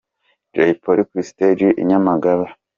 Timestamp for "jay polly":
0.55-1.03